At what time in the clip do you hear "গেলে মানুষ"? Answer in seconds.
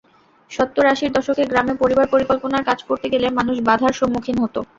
3.13-3.55